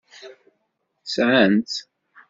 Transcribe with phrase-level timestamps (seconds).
[1.13, 1.73] Sɛan-tt.